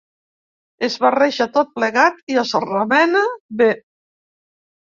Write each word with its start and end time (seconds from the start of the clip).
Es 0.87 0.95
barreja 1.03 1.47
tot 1.59 1.69
plegat 1.79 2.33
i 2.37 2.39
es 2.45 2.57
remena 2.65 3.23
bé. 3.61 3.69